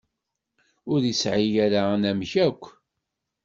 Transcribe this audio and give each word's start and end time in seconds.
Ur 0.91 1.01
yesɛi 1.05 1.47
ara 1.65 1.81
anamek 1.95 2.33
akk. 2.47 2.63